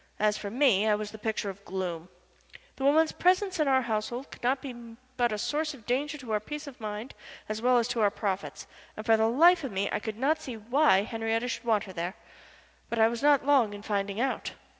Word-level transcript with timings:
As 0.17 0.35
for 0.35 0.49
me, 0.49 0.87
I 0.87 0.95
was 0.95 1.11
the 1.11 1.19
picture 1.19 1.51
of 1.51 1.63
gloom. 1.63 2.09
The 2.77 2.83
woman's 2.83 3.11
presence 3.11 3.59
in 3.59 3.67
our 3.67 3.83
household 3.83 4.31
could 4.31 4.41
not 4.41 4.59
be 4.59 4.73
but 5.15 5.31
a 5.31 5.37
source 5.37 5.75
of 5.75 5.85
danger 5.85 6.17
to 6.17 6.31
our 6.31 6.39
peace 6.39 6.65
of 6.65 6.81
mind 6.81 7.13
as 7.47 7.61
well 7.61 7.77
as 7.77 7.87
to 7.89 8.01
our 8.01 8.09
profits, 8.09 8.65
and 8.97 9.05
for 9.05 9.15
the 9.15 9.27
life 9.29 9.63
of 9.63 9.71
me 9.71 9.89
I 9.91 9.99
could 9.99 10.17
not 10.17 10.41
see 10.41 10.57
why 10.57 11.03
Henriette 11.03 11.51
should 11.51 11.65
want 11.65 11.83
her 11.83 11.93
there. 11.93 12.15
But 12.89 12.97
I 12.97 13.07
was 13.09 13.21
not 13.21 13.45
long 13.45 13.75
in 13.75 13.83
finding 13.83 14.19
out. 14.19 14.53